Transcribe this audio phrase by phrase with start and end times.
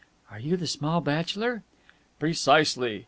[0.31, 1.61] "And you are the small bachelor?"
[2.17, 2.99] "Precisely.